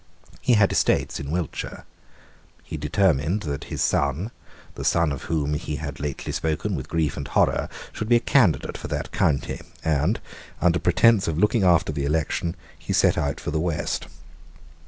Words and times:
He 0.41 0.53
had 0.53 0.71
estates 0.71 1.19
in 1.19 1.29
Wiltshire. 1.29 1.85
He 2.63 2.75
determined 2.75 3.41
that 3.43 3.65
his 3.65 3.83
son, 3.83 4.31
the 4.73 4.83
son 4.83 5.11
of 5.11 5.25
whom 5.25 5.53
he 5.53 5.75
had 5.75 5.99
lately 5.99 6.31
spoken 6.31 6.73
with 6.73 6.89
grief 6.89 7.17
and 7.17 7.27
horror, 7.27 7.69
should 7.93 8.09
be 8.09 8.15
a 8.15 8.19
candidate 8.19 8.79
for 8.79 8.87
that 8.87 9.11
county; 9.11 9.61
and, 9.85 10.19
under 10.59 10.79
pretence 10.79 11.27
of 11.27 11.37
looking 11.37 11.61
after 11.63 11.91
the 11.93 12.05
election, 12.05 12.55
he 12.79 12.93
set 12.93 13.15
out 13.15 13.39
for 13.39 13.51
the 13.51 13.59
West. 13.59 14.07